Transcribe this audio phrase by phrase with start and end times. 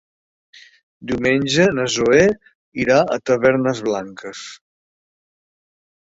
[1.11, 2.23] Diumenge na Zoè
[2.85, 4.43] irà a Tavernes Blanques.